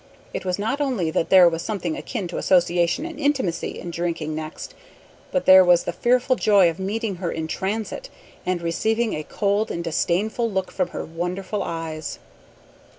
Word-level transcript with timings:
It 0.33 0.45
was 0.45 0.57
not 0.57 0.81
only 0.81 1.11
that 1.11 1.29
there 1.29 1.47
was 1.47 1.61
something 1.61 1.95
akin 1.95 2.27
to 2.29 2.39
association 2.39 3.05
and 3.05 3.19
intimacy 3.19 3.77
in 3.79 3.91
drinking 3.91 4.33
next, 4.33 4.73
but 5.31 5.45
there 5.45 5.63
was 5.63 5.83
the 5.83 5.93
fearful 5.93 6.35
joy 6.35 6.71
of 6.71 6.79
meeting 6.79 7.17
her 7.17 7.31
in 7.31 7.45
transit 7.47 8.09
and 8.43 8.63
receiving 8.63 9.13
a 9.13 9.21
cold 9.21 9.69
and 9.69 9.83
disdainful 9.83 10.49
look 10.51 10.71
from 10.71 10.87
her 10.87 11.05
wonderful 11.05 11.61
eyes. 11.61 12.17